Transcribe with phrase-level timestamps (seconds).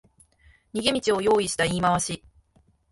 [0.73, 2.23] 逃げ道を用意した言い回し